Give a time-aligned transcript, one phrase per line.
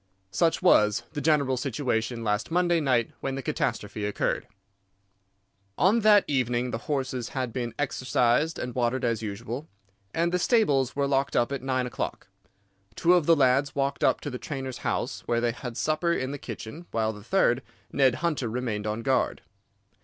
[0.31, 4.47] Such was the general situation last Monday night when the catastrophe occurred.
[5.77, 9.67] "On that evening the horses had been exercised and watered as usual,
[10.11, 12.25] and the stables were locked up at nine o'clock.
[12.95, 16.31] Two of the lads walked up to the trainer's house, where they had supper in
[16.31, 17.61] the kitchen, while the third,
[17.91, 19.43] Ned Hunter, remained on guard.